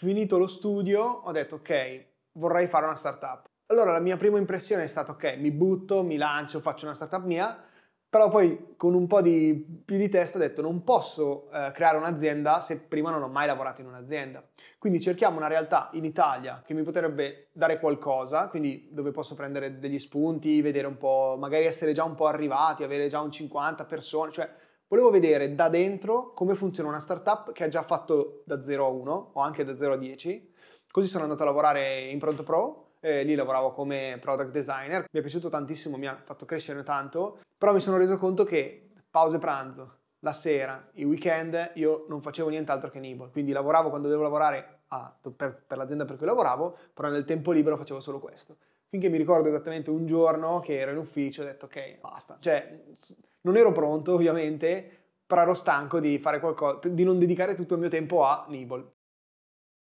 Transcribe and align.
Finito 0.00 0.38
lo 0.38 0.46
studio, 0.46 1.02
ho 1.02 1.30
detto 1.30 1.56
ok, 1.56 2.04
vorrei 2.38 2.68
fare 2.68 2.86
una 2.86 2.94
startup. 2.94 3.44
Allora 3.66 3.92
la 3.92 3.98
mia 3.98 4.16
prima 4.16 4.38
impressione 4.38 4.84
è 4.84 4.86
stata 4.86 5.12
ok, 5.12 5.36
mi 5.36 5.50
butto, 5.50 6.02
mi 6.02 6.16
lancio, 6.16 6.60
faccio 6.60 6.86
una 6.86 6.94
startup 6.94 7.22
mia, 7.24 7.62
però 8.08 8.30
poi 8.30 8.76
con 8.78 8.94
un 8.94 9.06
po' 9.06 9.20
di 9.20 9.82
più 9.84 9.98
di 9.98 10.08
testa 10.08 10.38
ho 10.38 10.40
detto 10.40 10.62
non 10.62 10.84
posso 10.84 11.50
eh, 11.50 11.70
creare 11.72 11.98
un'azienda 11.98 12.62
se 12.62 12.80
prima 12.80 13.10
non 13.10 13.22
ho 13.22 13.28
mai 13.28 13.46
lavorato 13.46 13.82
in 13.82 13.88
un'azienda. 13.88 14.42
Quindi 14.78 15.02
cerchiamo 15.02 15.36
una 15.36 15.48
realtà 15.48 15.90
in 15.92 16.06
Italia 16.06 16.62
che 16.64 16.72
mi 16.72 16.82
potrebbe 16.82 17.48
dare 17.52 17.78
qualcosa, 17.78 18.48
quindi 18.48 18.88
dove 18.90 19.10
posso 19.10 19.34
prendere 19.34 19.78
degli 19.80 19.98
spunti, 19.98 20.62
vedere 20.62 20.86
un 20.86 20.96
po', 20.96 21.36
magari 21.38 21.66
essere 21.66 21.92
già 21.92 22.04
un 22.04 22.14
po' 22.14 22.26
arrivati, 22.26 22.84
avere 22.84 23.08
già 23.08 23.20
un 23.20 23.30
50 23.30 23.84
persone, 23.84 24.32
cioè 24.32 24.50
volevo 24.90 25.10
vedere 25.10 25.54
da 25.54 25.70
dentro 25.70 26.34
come 26.34 26.54
funziona 26.54 26.90
una 26.90 27.00
startup 27.00 27.52
che 27.52 27.64
ha 27.64 27.68
già 27.68 27.82
fatto 27.82 28.42
da 28.44 28.60
0 28.60 28.84
a 28.84 28.88
1 28.88 29.30
o 29.32 29.40
anche 29.40 29.64
da 29.64 29.74
0 29.74 29.94
a 29.94 29.96
10. 29.96 30.52
Così 30.90 31.06
sono 31.06 31.22
andato 31.22 31.42
a 31.42 31.46
lavorare 31.46 32.02
in 32.02 32.18
Pronto 32.18 32.42
Pro 32.42 32.90
eh, 33.00 33.22
lì 33.22 33.34
lavoravo 33.34 33.72
come 33.72 34.18
product 34.20 34.50
designer, 34.50 35.06
mi 35.10 35.18
è 35.18 35.22
piaciuto 35.22 35.48
tantissimo, 35.48 35.96
mi 35.96 36.06
ha 36.06 36.20
fatto 36.22 36.44
crescere 36.44 36.82
tanto, 36.82 37.40
però 37.56 37.72
mi 37.72 37.80
sono 37.80 37.96
reso 37.96 38.16
conto 38.16 38.44
che 38.44 38.90
pause 39.10 39.38
pranzo, 39.38 39.98
la 40.20 40.32
sera, 40.32 40.90
i 40.94 41.04
weekend, 41.04 41.72
io 41.74 42.04
non 42.08 42.20
facevo 42.20 42.50
nient'altro 42.50 42.90
che 42.90 43.00
Nibble, 43.00 43.30
quindi 43.30 43.52
lavoravo 43.52 43.88
quando 43.88 44.08
dovevo 44.08 44.24
lavorare 44.24 44.82
a, 44.88 45.16
per, 45.34 45.64
per 45.66 45.78
l'azienda 45.78 46.04
per 46.04 46.16
cui 46.16 46.26
lavoravo, 46.26 46.76
però 46.92 47.08
nel 47.08 47.24
tempo 47.24 47.52
libero 47.52 47.76
facevo 47.76 48.00
solo 48.00 48.20
questo. 48.20 48.56
Finché 48.88 49.08
mi 49.08 49.18
ricordo 49.18 49.48
esattamente 49.48 49.90
un 49.90 50.04
giorno 50.04 50.58
che 50.60 50.78
ero 50.78 50.90
in 50.90 50.98
ufficio, 50.98 51.42
ho 51.42 51.44
detto 51.44 51.66
ok, 51.66 52.00
basta. 52.00 52.36
Cioè, 52.40 52.86
non 53.42 53.56
ero 53.56 53.72
pronto 53.72 54.14
ovviamente, 54.14 54.98
però 55.26 55.42
ero 55.42 55.54
stanco 55.54 56.00
di 56.00 56.18
fare 56.18 56.40
qualcosa, 56.40 56.88
di 56.88 57.04
non 57.04 57.18
dedicare 57.18 57.54
tutto 57.54 57.74
il 57.74 57.80
mio 57.80 57.88
tempo 57.88 58.24
a 58.24 58.46
Nibble. 58.48 58.92